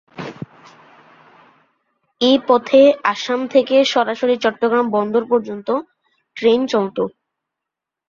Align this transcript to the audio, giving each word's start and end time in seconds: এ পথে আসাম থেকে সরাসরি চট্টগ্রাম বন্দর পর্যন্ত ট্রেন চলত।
এ 2.21 2.31
পথে 2.47 2.81
আসাম 3.11 3.39
থেকে 3.53 3.75
সরাসরি 3.93 4.35
চট্টগ্রাম 4.43 4.85
বন্দর 4.95 5.23
পর্যন্ত 5.31 5.67
ট্রেন 6.37 6.59
চলত। 6.71 6.97